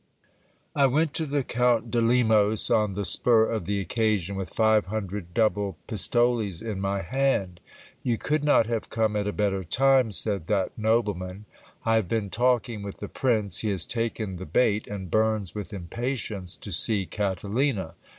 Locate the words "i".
0.75-0.87, 11.85-11.97